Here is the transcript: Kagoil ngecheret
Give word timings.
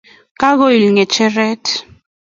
Kagoil 0.39 0.83
ngecheret 0.95 1.65